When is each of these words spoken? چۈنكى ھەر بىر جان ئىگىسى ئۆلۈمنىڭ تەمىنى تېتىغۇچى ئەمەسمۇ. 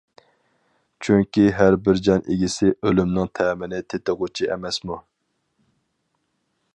چۈنكى 1.07 1.43
ھەر 1.59 1.77
بىر 1.87 2.01
جان 2.07 2.25
ئىگىسى 2.35 2.71
ئۆلۈمنىڭ 2.89 3.29
تەمىنى 3.41 3.83
تېتىغۇچى 3.95 4.51
ئەمەسمۇ. 4.55 5.01